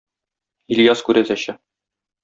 Ильяс 0.77 1.05
күрәзәче. 1.11 1.59